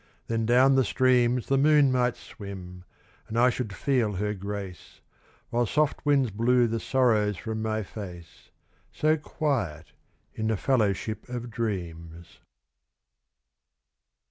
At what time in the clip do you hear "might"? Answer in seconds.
1.91-2.15